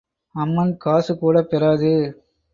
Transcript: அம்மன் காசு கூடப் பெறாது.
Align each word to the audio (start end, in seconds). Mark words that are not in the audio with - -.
அம்மன் 0.35 0.77
காசு 0.77 1.13
கூடப் 1.17 1.49
பெறாது. 1.49 1.93